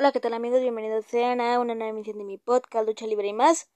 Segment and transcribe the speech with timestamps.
[0.00, 0.60] Hola, ¿qué tal amigos?
[0.60, 3.68] Bienvenidos sean a una nueva emisión de mi podcast Lucha Libre y más.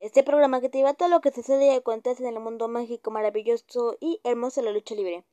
[0.00, 3.10] Este programa que te lleva todo lo que sucede y acontece en el mundo mágico,
[3.10, 5.26] maravilloso y hermoso de la lucha libre.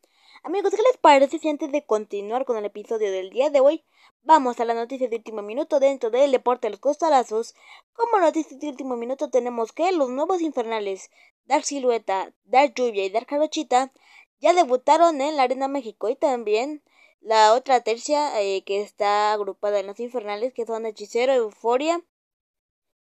[0.44, 3.86] Amigos, ¿qué les parece si antes de continuar con el episodio del día de hoy,
[4.24, 7.56] vamos a la noticia de último minuto dentro del deporte de los costalazos?
[7.94, 11.12] Como noticia de último minuto tenemos que los nuevos infernales,
[11.46, 13.94] Dark Silueta, Dark Lluvia y Dark Jarochita,
[14.42, 16.84] ya debutaron en la Arena México y también
[17.26, 22.00] la otra tercia eh, que está agrupada en los infernales, que son Hechicero, Euforia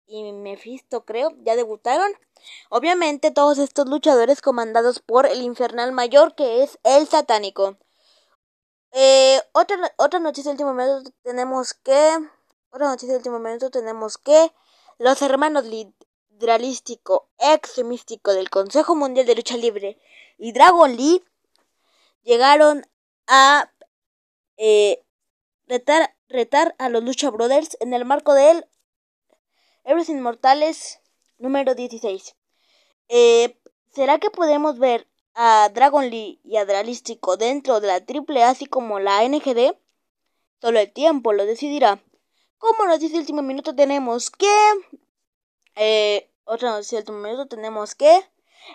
[0.07, 2.11] y Mephisto, creo, ya debutaron.
[2.69, 7.77] Obviamente todos estos luchadores comandados por el infernal mayor, que es el satánico.
[8.91, 12.17] Eh, otra, otra noticia del último minuto tenemos que...
[12.71, 14.51] Otra noticia del último minuto tenemos que
[14.97, 19.99] los hermanos Lidralístico, ex místico del Consejo Mundial de Lucha Libre
[20.39, 21.23] y Dragon Lee
[22.23, 22.87] llegaron
[23.27, 23.71] a
[24.57, 25.03] eh,
[25.67, 28.65] retar, retar a los Lucha Brothers en el marco del
[29.83, 30.99] Héroes Inmortales
[31.37, 32.35] número 16.
[33.09, 33.57] Eh,
[33.93, 38.65] ¿Será que podemos ver a Dragon Lee y a Dralístico dentro de la triple así
[38.65, 39.75] como la NGD?
[40.61, 42.03] Solo el tiempo lo decidirá.
[42.57, 44.51] Como nos dice el último minuto tenemos que...
[45.75, 48.23] Eh, otra noticia del último minuto tenemos que...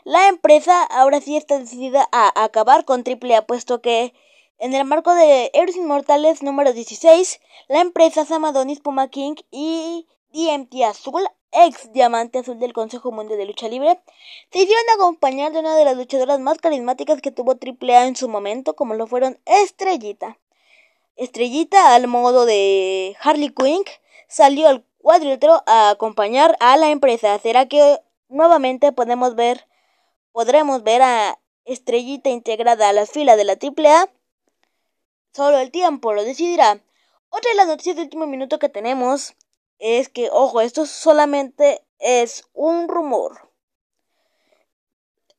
[0.05, 4.15] La empresa ahora sí está decidida a acabar con AAA puesto que
[4.63, 10.85] en el marco de Héroes Inmortales número 16, la empresa Samadonis Puma King y DMT
[10.85, 14.01] Azul, ex diamante azul del Consejo Mundial de Lucha Libre,
[14.53, 18.29] se hicieron acompañar de una de las luchadoras más carismáticas que tuvo AAA en su
[18.29, 20.39] momento, como lo fueron Estrellita.
[21.17, 23.83] Estrellita, al modo de Harley Quinn,
[24.29, 27.37] salió al cuadrilátero a acompañar a la empresa.
[27.41, 29.67] ¿Será que nuevamente podemos ver,
[30.31, 34.09] podremos ver a Estrellita integrada a las filas de la AAA?
[35.33, 36.83] Solo el tiempo lo decidirá.
[37.31, 39.35] Otra de las noticias de último minuto que tenemos
[39.79, 43.51] es que, ojo, esto solamente es un rumor.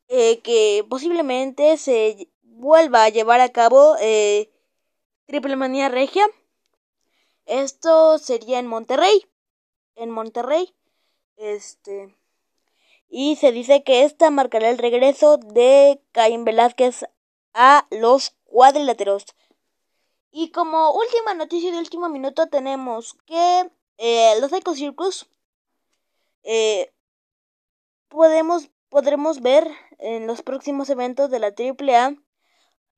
[0.07, 4.51] Eh, que posiblemente se vuelva a llevar a cabo eh,
[5.27, 6.25] Triple Manía Regia.
[7.45, 9.25] Esto sería en Monterrey.
[9.95, 10.73] En Monterrey.
[11.37, 12.15] Este.
[13.09, 17.05] Y se dice que esta marcará el regreso de Caín Velázquez
[17.53, 19.25] a los cuadriláteros.
[20.35, 25.29] Y como última noticia de último minuto tenemos que eh, los Psycho Circus
[26.41, 26.91] eh,
[28.07, 32.15] podemos, podremos ver en los próximos eventos de la AAA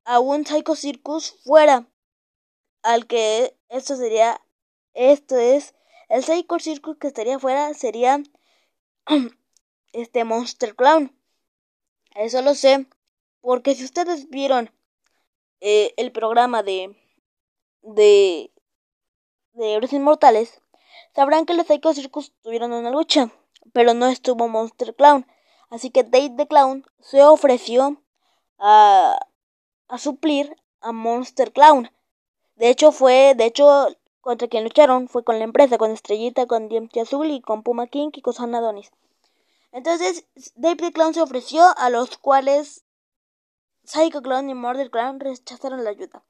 [0.06, 1.86] a un Psycho Circus fuera.
[2.84, 4.40] Al que esto sería,
[4.94, 5.76] esto es,
[6.08, 8.24] el Psycho Circus que estaría fuera sería
[9.92, 11.14] este Monster Clown.
[12.16, 12.88] Eso lo sé,
[13.42, 14.72] porque si ustedes vieron
[15.60, 16.96] eh, el programa de
[17.86, 18.52] de,
[19.54, 20.62] de Héroes Inmortales,
[21.14, 23.32] sabrán que los Psycho Circus tuvieron una lucha,
[23.74, 25.26] pero no estuvo Monster Clown.
[25.70, 28.02] Así que Dave the Clown se ofreció
[28.60, 29.18] a,
[29.88, 31.92] a suplir a Monster Clown.
[32.56, 33.88] De hecho, fue, de hecho,
[34.22, 37.88] contra quien lucharon fue con la empresa, con Estrellita, con Diente Azul y con Puma
[37.88, 38.92] King y con Sanadonis.
[39.72, 40.26] Entonces,
[40.56, 42.86] Dave the Clown se ofreció, a los cuales
[43.84, 46.24] Psycho Clown y Murder Clown rechazaron la ayuda.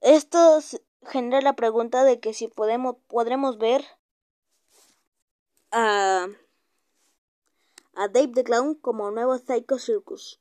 [0.00, 0.60] Esto
[1.02, 3.84] genera la pregunta de que si podemos, podremos ver
[5.70, 6.26] a,
[7.94, 10.40] a Dave the Clown como nuevo Psycho Circus.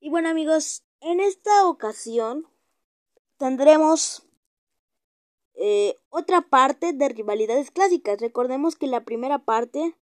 [0.00, 2.46] Y bueno amigos, en esta ocasión
[3.36, 4.24] tendremos
[5.54, 8.20] eh, otra parte de rivalidades clásicas.
[8.20, 9.96] Recordemos que la primera parte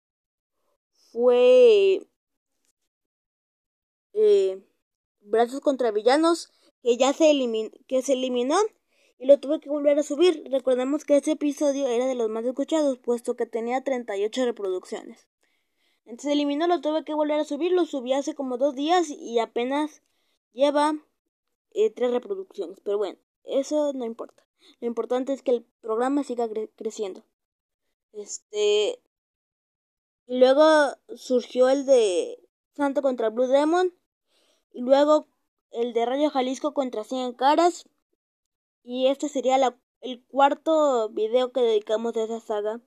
[1.12, 2.06] fue
[4.12, 4.62] eh,
[5.20, 8.56] brazos contra villanos que ya se, eliminó, que se eliminó
[9.18, 10.44] y lo tuve que volver a subir.
[10.50, 15.26] Recordemos que ese episodio era de los más escuchados, puesto que tenía 38 reproducciones.
[16.04, 19.38] Entonces eliminó, lo tuve que volver a subir, lo subí hace como dos días y
[19.40, 20.02] apenas
[20.52, 20.94] lleva
[21.72, 22.80] eh, tres reproducciones.
[22.80, 24.46] Pero bueno, eso no importa.
[24.80, 27.24] Lo importante es que el programa siga creciendo.
[28.12, 29.00] Este.
[30.26, 32.38] Y luego surgió el de
[32.74, 33.92] Santo contra Blue Demon.
[34.72, 35.26] Y luego
[35.70, 37.84] el de Rayo Jalisco contra 100 caras.
[38.82, 39.58] Y este sería
[40.00, 42.80] el cuarto video que dedicamos a esa saga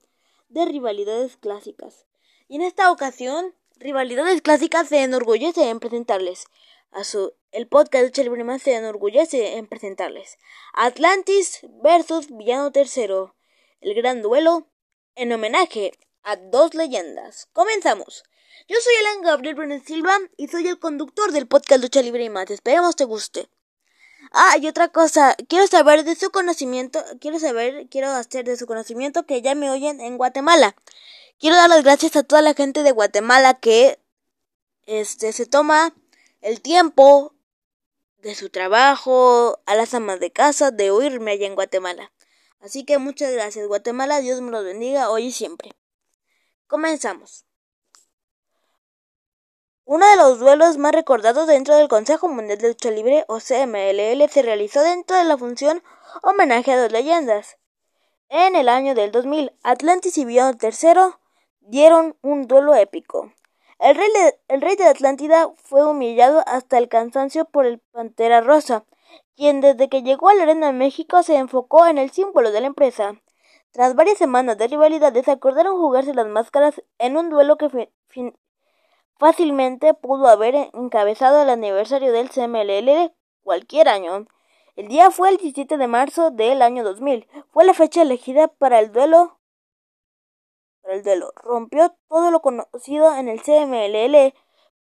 [0.49, 2.05] de rivalidades clásicas.
[2.47, 6.47] Y en esta ocasión, Rivalidades Clásicas se enorgullece en presentarles
[6.91, 10.37] a su el podcast de Chelbrima se enorgullece en presentarles
[10.73, 13.35] Atlantis versus Villano Tercero,
[13.79, 14.67] el gran duelo
[15.15, 15.93] en homenaje
[16.23, 17.47] a dos leyendas.
[17.53, 18.23] Comenzamos.
[18.67, 22.29] Yo soy Alan Gabriel Brenes Silva y soy el conductor del podcast Lucha Libre y
[22.29, 22.49] más.
[22.51, 23.49] Esperemos te guste.
[24.31, 28.67] Ah, y otra cosa, quiero saber de su conocimiento, quiero saber, quiero hacer de su
[28.67, 30.75] conocimiento que ya me oyen en Guatemala.
[31.39, 33.99] Quiero dar las gracias a toda la gente de Guatemala que
[34.85, 35.95] este se toma
[36.41, 37.33] el tiempo
[38.21, 42.11] de su trabajo, a las amas de casa, de oírme allá en Guatemala.
[42.59, 45.73] Así que muchas gracias, Guatemala, Dios me los bendiga hoy y siempre.
[46.67, 47.45] Comenzamos.
[49.91, 54.29] Uno de los duelos más recordados dentro del Consejo Mundial de Lucha Libre, o CMLL,
[54.29, 55.81] se realizó dentro de la función
[56.21, 57.57] Homenaje a dos leyendas.
[58.29, 61.15] En el año del 2000, Atlantis y Beyond III
[61.61, 63.33] dieron un duelo épico.
[63.79, 64.07] El rey,
[64.47, 68.85] de, de Atlántida fue humillado hasta el cansancio por el Pantera Rosa,
[69.35, 72.67] quien desde que llegó a la Arena México se enfocó en el símbolo de la
[72.67, 73.19] empresa.
[73.71, 77.89] Tras varias semanas de rivalidades, acordaron jugarse las máscaras en un duelo que
[79.19, 83.13] fácilmente pudo haber encabezado el aniversario del CMLL
[83.43, 84.25] cualquier año.
[84.75, 87.27] El día fue el 17 de marzo del año 2000.
[87.51, 89.39] Fue la fecha elegida para el duelo
[90.89, 91.33] el duelo.
[91.35, 94.33] Rompió todo lo conocido en el CMLL,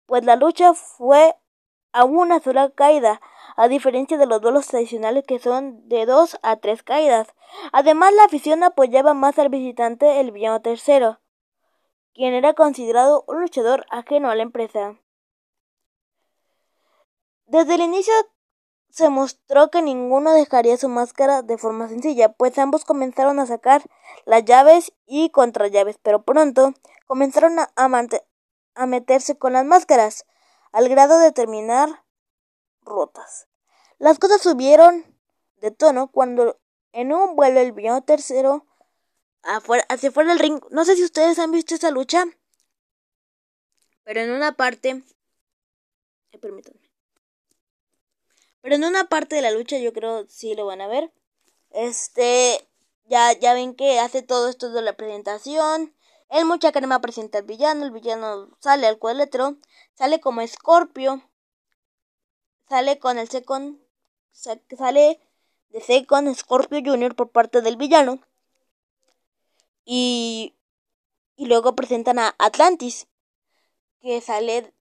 [0.06, 1.36] pues la lucha fue
[1.92, 3.20] a una sola caída,
[3.56, 7.28] a diferencia de los duelos tradicionales que son de dos a tres caídas.
[7.72, 11.20] Además, la afición apoyaba más al visitante el villano tercero,
[12.16, 14.98] quien era considerado un luchador ajeno a la empresa.
[17.44, 18.14] Desde el inicio
[18.88, 23.82] se mostró que ninguno dejaría su máscara de forma sencilla, pues ambos comenzaron a sacar
[24.24, 26.72] las llaves y contrallaves, pero pronto
[27.06, 30.24] comenzaron a, meterse con las máscaras,
[30.72, 32.02] al grado de terminar
[32.80, 33.46] rotas.
[33.98, 35.04] Las cosas subieron
[35.58, 36.58] de tono cuando
[36.92, 38.65] en un vuelo el villano tercero
[39.46, 40.60] afuera, hacia fuera del ring.
[40.70, 42.24] No sé si ustedes han visto esa lucha,
[44.04, 45.02] pero en una parte...
[46.40, 46.80] Permítanme.
[48.60, 51.12] Pero en una parte de la lucha yo creo sí lo van a ver.
[51.70, 52.68] Este,
[53.06, 55.94] ya, ya ven que hace todo esto de la presentación.
[56.28, 59.56] El mucha crema presenta al villano, el villano sale al cuadrilátero,
[59.94, 61.22] sale como Scorpio,
[62.68, 63.78] sale con el second,
[64.32, 65.20] sale
[65.70, 68.20] de second Scorpio Junior por parte del villano.
[69.86, 70.54] Y,
[71.36, 73.08] y luego presentan a Atlantis,
[74.02, 74.74] que sale,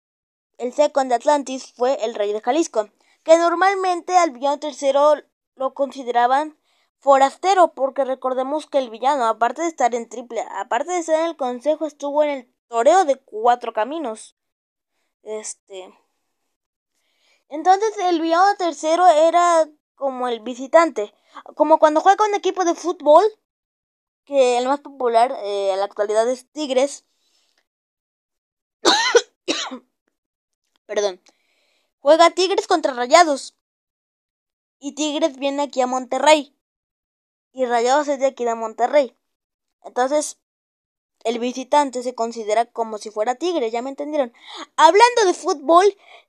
[0.57, 2.89] el second de Atlantis fue el rey de Jalisco
[3.25, 5.15] que normalmente al villano tercero
[5.55, 6.57] lo consideraban
[6.99, 11.25] forastero, porque recordemos que el villano, aparte de estar en triple, aparte de estar en
[11.25, 14.35] el consejo, estuvo en el toreo de cuatro caminos.
[15.23, 15.91] Este.
[17.49, 21.11] Entonces el villano tercero era como el visitante,
[21.55, 23.23] como cuando juega un equipo de fútbol,
[24.25, 27.05] que el más popular eh, en la actualidad es Tigres.
[30.85, 31.21] Perdón.
[31.99, 33.55] Juega Tigres contra Rayados.
[34.79, 36.55] Y Tigres viene aquí a Monterrey.
[37.53, 39.15] Y Rayados es de aquí de Monterrey.
[39.83, 40.37] Entonces,
[41.23, 44.33] el visitante se considera como si fuera Tigres, ya me entendieron.
[44.75, 45.85] Hablando de fútbol,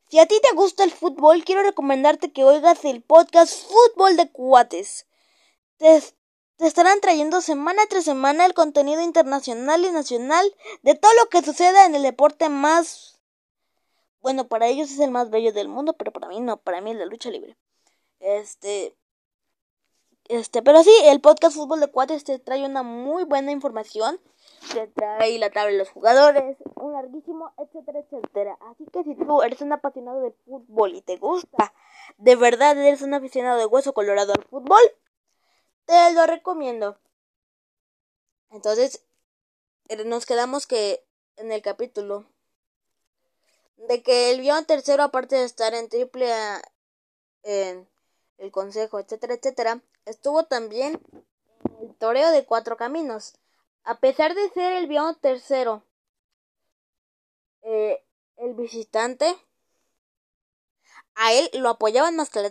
[0.09, 4.31] si a ti te gusta el fútbol, quiero recomendarte que oigas el podcast Fútbol de
[4.31, 5.07] Cuates.
[5.79, 6.01] Te,
[6.57, 11.43] te, estarán trayendo semana tras semana el contenido internacional y nacional de todo lo que
[11.43, 13.17] suceda en el deporte más
[14.27, 16.91] bueno, para ellos es el más bello del mundo, pero para mí no, para mí
[16.91, 17.57] es la lucha libre.
[18.19, 18.93] Este.
[20.29, 24.19] Este, pero sí, el podcast Fútbol de Cuates te trae una muy buena información.
[24.73, 28.59] Te trae la tabla de los jugadores, un larguísimo, etcétera, etcétera.
[28.69, 31.73] Así que si tú eres un apasionado del fútbol y te gusta,
[32.19, 34.81] de verdad eres un aficionado de hueso colorado al fútbol,
[35.87, 36.99] te lo recomiendo.
[38.51, 39.03] Entonces,
[39.89, 41.05] eh, nos quedamos que
[41.37, 42.27] en el capítulo
[43.77, 46.31] de que el villano tercero, aparte de estar en triple
[47.43, 47.89] en
[48.39, 51.01] el consejo, etcétera, etcétera, estuvo también
[51.65, 53.35] en el toreo de cuatro caminos.
[53.85, 55.85] A pesar de ser el villano tercero,
[57.63, 58.03] eh,
[58.37, 59.37] el visitante,
[61.15, 62.51] a él lo apoyaban más que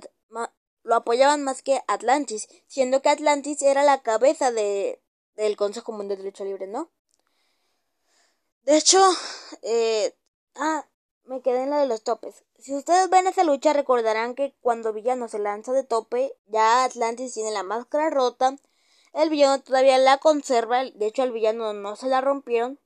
[0.86, 5.02] lo apoyaban más que Atlantis, siendo que Atlantis era la cabeza de,
[5.36, 6.92] del Consejo Mundial de Lucha Libre, ¿no?
[8.64, 9.00] De hecho,
[9.64, 10.16] eh,
[10.56, 10.88] ah,
[11.24, 12.44] me quedé en la de los topes.
[12.60, 17.34] Si ustedes ven esa lucha recordarán que cuando Villano se lanza de tope, ya Atlantis
[17.34, 18.56] tiene la máscara rota,
[19.14, 22.80] el villano todavía la conserva, de hecho al villano no se la rompieron,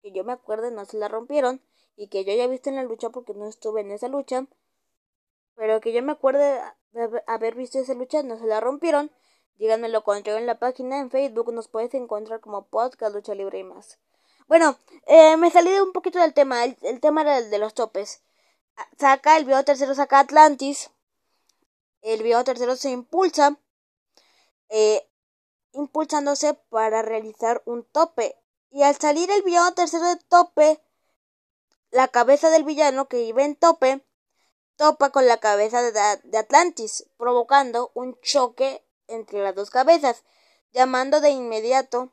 [0.00, 1.60] que yo me acuerde no se la rompieron,
[1.96, 4.46] y que yo ya visto en la lucha porque no estuve en esa lucha,
[5.58, 6.62] pero que yo me acuerde
[6.92, 9.10] de haber visto esa lucha, no se la rompieron,
[9.56, 13.58] díganme lo contrario en la página, en Facebook nos puedes encontrar como podcast Lucha Libre
[13.58, 13.98] y más.
[14.46, 16.64] Bueno, eh, me salí de un poquito del tema.
[16.64, 18.22] El, tema era el de los topes.
[18.98, 20.90] Saca, el video tercero saca Atlantis.
[22.02, 23.58] el villano tercero se impulsa,
[24.68, 25.06] eh,
[25.72, 28.36] impulsándose para realizar un tope.
[28.70, 30.80] Y al salir el villano tercero de tope,
[31.90, 34.04] la cabeza del villano que iba en tope
[34.78, 40.24] topa con la cabeza de Atlantis, provocando un choque entre las dos cabezas,
[40.72, 42.12] llamando de inmediato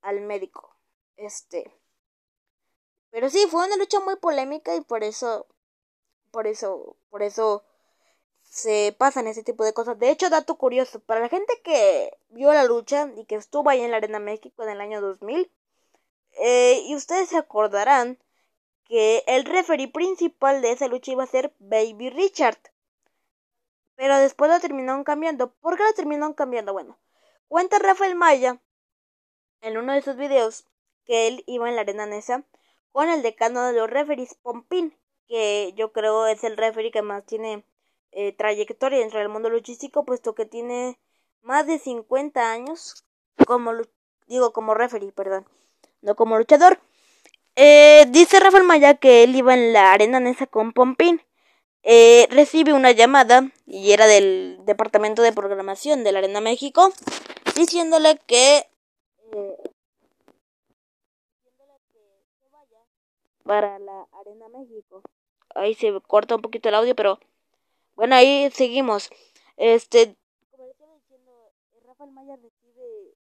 [0.00, 0.74] al médico.
[1.16, 1.70] Este.
[3.10, 5.46] Pero sí, fue una lucha muy polémica y por eso,
[6.30, 7.62] por eso, por eso
[8.42, 9.98] se pasan ese tipo de cosas.
[9.98, 13.82] De hecho, dato curioso, para la gente que vio la lucha y que estuvo ahí
[13.82, 15.52] en la Arena México en el año 2000,
[16.38, 18.18] eh, y ustedes se acordarán
[18.88, 22.58] que el referee principal de esa lucha iba a ser Baby Richard.
[23.96, 25.52] Pero después lo terminaron cambiando.
[25.54, 26.72] ¿Por qué lo terminaron cambiando?
[26.72, 26.98] Bueno,
[27.48, 28.60] cuenta Rafael Maya
[29.60, 30.66] en uno de sus videos
[31.04, 32.44] que él iba en la arena Nesa
[32.92, 34.96] con el decano de los referees, Pompín,
[35.28, 37.64] que yo creo es el referee que más tiene
[38.12, 40.98] eh, trayectoria dentro del mundo luchístico, puesto que tiene
[41.42, 43.04] más de 50 años
[43.46, 43.72] como
[44.26, 45.46] digo como referee, perdón,
[46.00, 46.80] no como luchador.
[47.56, 51.22] Eh, dice Rafael Maya que él iba en la arena Nesa con Pompín.
[51.82, 56.90] Eh, recibe una llamada y era del departamento de programación de la Arena México
[57.54, 58.68] diciéndole que
[59.32, 59.56] eh,
[63.44, 65.02] para la Arena México.
[65.54, 67.18] Ahí se corta un poquito el audio, pero
[67.94, 69.08] bueno, ahí seguimos.
[69.56, 70.14] Este,
[70.50, 71.52] como le estaba diciendo,
[71.86, 73.14] Rafael Maya recibe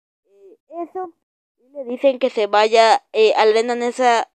[0.84, 1.12] eso
[1.72, 4.30] le dicen que se vaya eh, a la arena Nesa,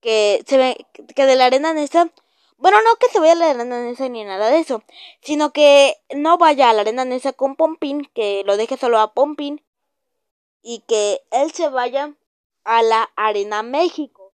[0.00, 2.10] que se ve, que de la arena Nesa,
[2.56, 4.82] bueno, no que se vaya a la arena Nesa ni nada de eso,
[5.20, 9.12] sino que no vaya a la arena Nesa con Pompín, que lo deje solo a
[9.12, 9.62] Pompín,
[10.62, 12.14] y que él se vaya
[12.64, 14.32] a la arena México,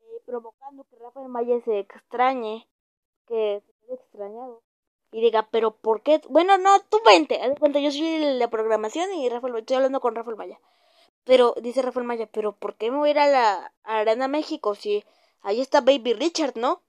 [0.00, 2.68] eh, provocando que Rafael Maya se extrañe,
[3.26, 4.62] que se quede extrañado.
[5.12, 6.20] Y diga, pero ¿por qué?
[6.28, 7.42] Bueno, no, tú vente.
[7.42, 10.60] Haz cuenta, yo soy la programación y Rafael, estoy hablando con Rafael Maya.
[11.24, 14.74] Pero, dice Rafael Maya, pero ¿por qué me voy a ir a la Arena México
[14.74, 15.04] si
[15.42, 16.82] ahí está Baby Richard, no?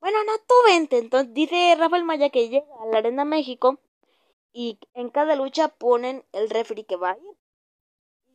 [0.00, 0.98] Bueno, no, tú vente.
[0.98, 3.78] Entonces dice Rafael Maya que llega a la Arena México
[4.52, 7.36] y en cada lucha ponen el referee que va a ir.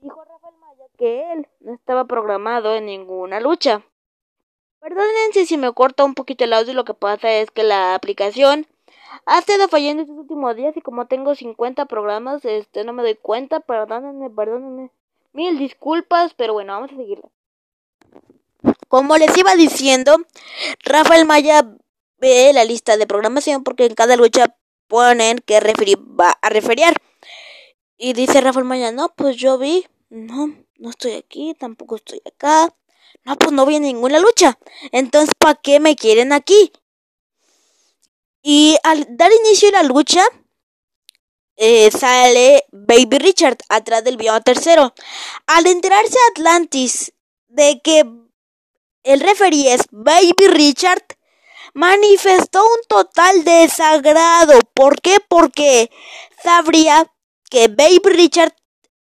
[0.01, 3.83] Dijo Rafael Maya que él no estaba programado en ninguna lucha.
[4.79, 8.67] Perdónense si me corta un poquito el audio, lo que pasa es que la aplicación
[9.25, 13.15] ha estado fallando estos últimos días y como tengo 50 programas, este no me doy
[13.15, 14.91] cuenta, perdónenme, perdónenme.
[15.37, 17.31] Mil disculpas, pero bueno, vamos a seguirlo.
[18.87, 20.17] Como les iba diciendo,
[20.83, 21.75] Rafael Maya
[22.17, 25.59] ve la lista de programación porque en cada lucha ponen que
[26.19, 26.95] va a referiar.
[27.99, 32.73] Y dice Rafael Maya, no, pues yo vi, no, no estoy aquí, tampoco estoy acá.
[33.23, 34.57] No, pues no vi ninguna lucha.
[34.91, 36.71] Entonces, ¿para qué me quieren aquí?
[38.41, 40.23] Y al dar inicio a la lucha,
[41.57, 44.93] eh, sale Baby Richard atrás del villano tercero.
[45.47, 47.13] Al enterarse Atlantis
[47.47, 48.05] de que
[49.03, 51.03] el referee es Baby Richard,
[51.73, 54.59] manifestó un total desagrado.
[54.73, 55.17] ¿Por qué?
[55.27, 55.89] Porque
[56.43, 57.11] sabría
[57.49, 58.53] que Baby Richard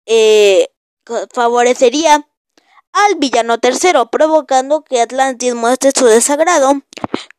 [0.05, 0.69] eh,
[1.33, 2.27] favorecería
[2.91, 6.81] al villano tercero, provocando que Atlantis muestre su desagrado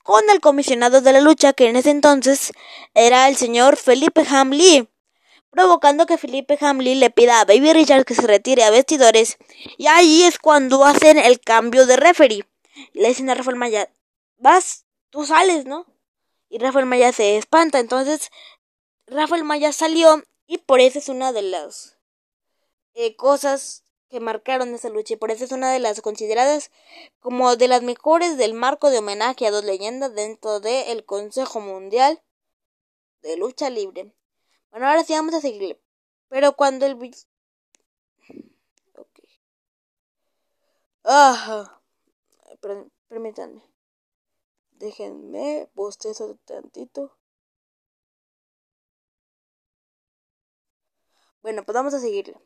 [0.02, 2.52] con el comisionado de la lucha, que en ese entonces
[2.94, 4.88] era el señor Felipe Hamley
[5.54, 9.38] provocando que Felipe Hamlin le pida a Baby Richard que se retire a vestidores,
[9.78, 12.44] y ahí es cuando hacen el cambio de referee.
[12.92, 13.88] Le dicen a Rafael Maya,
[14.36, 15.86] vas, tú sales, ¿no?
[16.48, 18.30] Y Rafael Maya se espanta, entonces
[19.06, 21.98] Rafael Maya salió y por eso es una de las
[22.94, 26.70] eh, cosas que marcaron esa lucha y por eso es una de las consideradas
[27.20, 32.22] como de las mejores del marco de homenaje a dos leyendas dentro del Consejo Mundial
[33.22, 34.12] de Lucha Libre.
[34.74, 35.80] Bueno, ahora sí vamos a seguirle.
[36.28, 36.94] Pero cuando el...
[38.96, 39.20] Ok.
[41.04, 41.80] Ajá.
[43.06, 43.62] Permítanme.
[44.72, 47.16] Déjenme bostezo tantito.
[51.40, 52.36] Bueno, pues vamos a seguirle.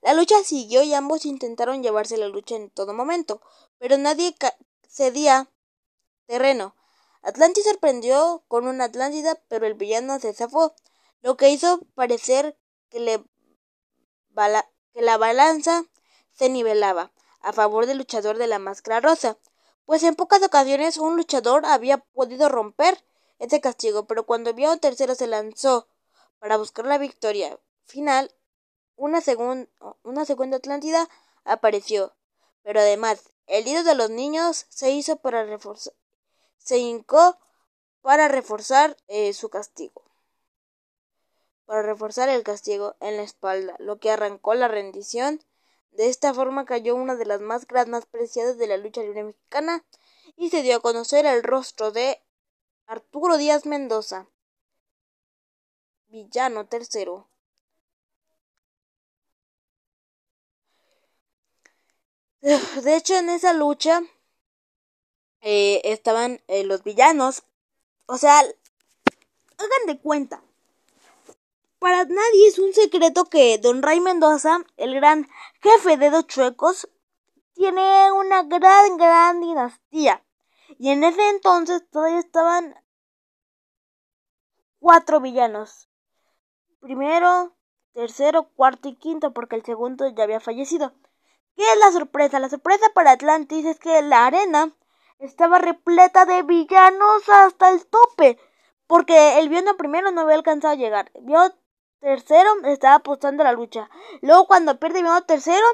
[0.00, 3.42] La lucha siguió y ambos intentaron llevarse la lucha en todo momento,
[3.76, 4.34] pero nadie
[4.88, 5.50] cedía
[6.24, 6.74] terreno.
[7.20, 10.74] Atlantis sorprendió con una Atlántida, pero el villano se zafó
[11.22, 12.56] lo que hizo parecer
[12.90, 13.24] que, le
[14.94, 15.84] la balanza
[16.32, 19.38] se nivelaba a favor del luchador de la máscara rosa,
[19.84, 23.02] pues en pocas ocasiones un luchador había podido romper
[23.38, 25.88] ese castigo, pero cuando un tercero se lanzó
[26.38, 28.34] para buscar la victoria final,
[28.96, 29.20] una,
[30.02, 31.08] una segunda Atlántida
[31.44, 32.14] apareció,
[32.62, 35.94] pero además el líder de los niños se hizo para reforzar,
[36.58, 37.38] se hincó
[38.02, 40.07] para reforzar eh, su castigo.
[41.68, 45.44] Para reforzar el castigo en la espalda, lo que arrancó la rendición.
[45.90, 49.84] De esta forma cayó una de las más grandes preciadas de la lucha libre mexicana
[50.34, 52.22] y se dio a conocer el rostro de
[52.86, 54.28] Arturo Díaz Mendoza,
[56.06, 57.28] villano tercero.
[62.40, 64.00] De hecho, en esa lucha
[65.42, 67.42] eh, estaban eh, los villanos.
[68.06, 70.42] O sea, hagan de cuenta.
[71.78, 75.28] Para nadie es un secreto que Don Ray Mendoza, el gran
[75.62, 76.88] jefe de dos chuecos,
[77.54, 80.24] tiene una gran, gran dinastía.
[80.78, 82.74] Y en ese entonces todavía estaban
[84.80, 85.88] cuatro villanos.
[86.80, 87.56] Primero,
[87.92, 90.92] tercero, cuarto y quinto, porque el segundo ya había fallecido.
[91.56, 92.38] ¿Qué es la sorpresa?
[92.38, 94.72] La sorpresa para Atlantis es que la arena
[95.18, 98.38] estaba repleta de villanos hasta el tope.
[98.86, 101.10] Porque el villano primero no había alcanzado a llegar.
[101.20, 101.54] Villano
[102.00, 103.88] tercero estaba apostando la lucha.
[104.20, 105.66] Luego cuando pierde villano tercero,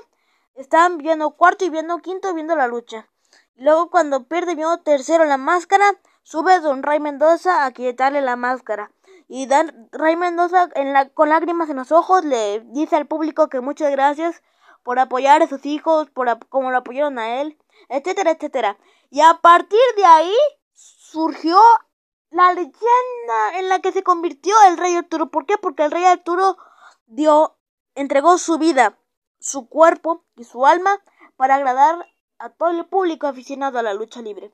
[0.54, 3.08] estaban viendo cuarto y viendo quinto viendo la lucha.
[3.56, 5.84] Luego cuando pierde villano tercero la máscara,
[6.22, 8.90] sube Don Ray Mendoza a quitarle la máscara.
[9.28, 10.68] Y Dan Ray Mendoza
[11.14, 14.42] con lágrimas en los ojos le dice al público que muchas gracias
[14.82, 18.76] por apoyar a sus hijos, por como lo apoyaron a él, etcétera, etcétera.
[19.10, 20.34] Y a partir de ahí
[20.74, 21.58] surgió
[22.34, 25.30] la leyenda en la que se convirtió el rey Arturo.
[25.30, 25.56] ¿Por qué?
[25.56, 26.56] Porque el rey Arturo
[27.06, 27.56] dio,
[27.94, 28.98] entregó su vida,
[29.38, 31.00] su cuerpo y su alma
[31.36, 32.04] para agradar
[32.38, 34.52] a todo el público aficionado a la lucha libre.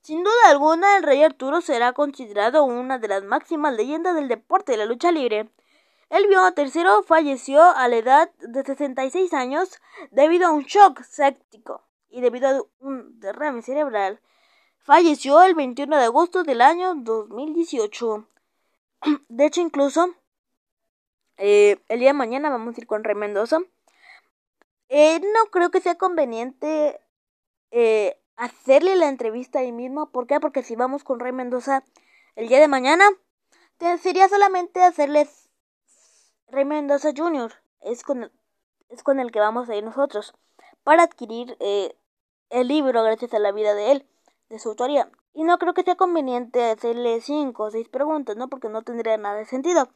[0.00, 4.72] Sin duda alguna, el rey Arturo será considerado una de las máximas leyendas del deporte
[4.72, 5.50] de la lucha libre.
[6.10, 9.80] El vio tercero falleció a la edad de 66 años
[10.12, 14.20] debido a un shock séptico y debido a un derrame cerebral.
[14.88, 18.26] Falleció el 21 de agosto del año 2018.
[19.28, 20.14] De hecho, incluso
[21.36, 23.58] eh, el día de mañana vamos a ir con Rey Mendoza.
[24.88, 26.98] Eh, no creo que sea conveniente
[27.70, 30.10] eh, hacerle la entrevista ahí mismo.
[30.10, 30.40] ¿Por qué?
[30.40, 31.84] Porque si vamos con Rey Mendoza
[32.34, 33.04] el día de mañana,
[34.00, 35.50] sería solamente hacerles
[36.46, 37.52] Rey Mendoza Jr.
[37.82, 38.32] es con, el,
[38.88, 40.32] es con el que vamos a ir nosotros
[40.82, 41.94] para adquirir eh,
[42.48, 44.06] el libro gracias a la vida de él,
[44.48, 45.10] de su autoría.
[45.34, 48.48] Y no creo que sea conveniente hacerle cinco o seis preguntas, ¿no?
[48.48, 49.88] Porque no tendría nada de sentido.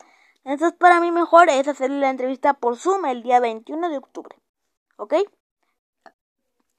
[0.44, 4.36] Entonces, para mí mejor es hacerle la entrevista por Zoom el día 21 de octubre.
[4.96, 5.14] ¿Ok?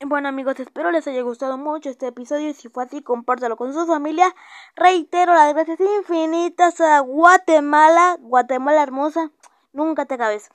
[0.05, 3.73] Bueno amigos, espero les haya gustado mucho este episodio y si fue así, compártelo con
[3.73, 4.35] su familia.
[4.75, 9.31] Reitero las gracias infinitas a Guatemala, Guatemala hermosa
[9.73, 10.49] nunca te acabes.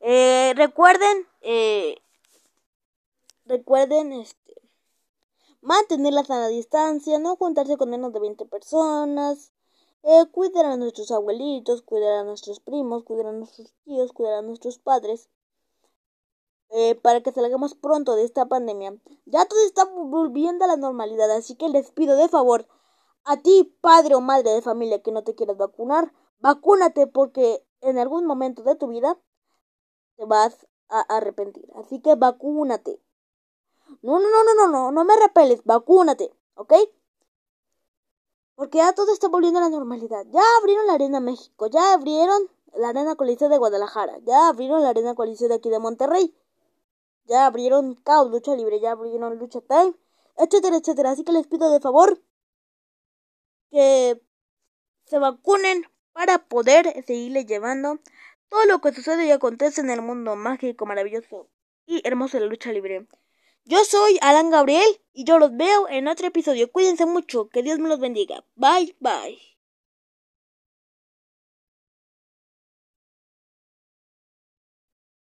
[0.00, 1.96] Eh, recuerden, eh,
[3.44, 4.54] recuerden, este,
[5.62, 9.52] mantener la sana distancia, no juntarse con menos de 20 personas,
[10.02, 14.42] eh, cuidar a nuestros abuelitos, cuidar a nuestros primos, cuidar a nuestros tíos, cuidar a
[14.42, 15.28] nuestros padres.
[16.72, 18.96] Eh, para que salgamos pronto de esta pandemia.
[19.26, 22.66] Ya todo está volviendo a la normalidad, así que les pido de favor
[23.24, 27.98] a ti, padre o madre de familia que no te quieras vacunar, vacúnate porque en
[27.98, 29.18] algún momento de tu vida
[30.16, 31.66] te vas a arrepentir.
[31.74, 33.00] Así que vacúnate.
[34.02, 36.74] No, no, no, no, no, no, no me repeles, vacúnate, ¿ok?
[38.54, 40.24] Porque ya todo está volviendo a la normalidad.
[40.30, 44.90] Ya abrieron la Arena México, ya abrieron la Arena Coliseo de Guadalajara, ya abrieron la
[44.90, 46.34] Arena Coliseo de aquí de Monterrey,
[47.26, 49.94] ya abrieron Caos Lucha Libre, ya abrieron Lucha Time,
[50.36, 51.10] etcétera, etcétera.
[51.10, 52.20] Así que les pido de favor
[53.70, 54.20] que
[55.06, 57.98] se vacunen para poder seguirle llevando
[58.48, 61.48] todo lo que sucede y acontece en el mundo mágico, maravilloso
[61.86, 63.06] y hermoso de la lucha libre.
[63.64, 66.70] Yo soy Alan Gabriel y yo los veo en otro episodio.
[66.72, 68.44] Cuídense mucho, que Dios me los bendiga.
[68.56, 69.38] Bye bye.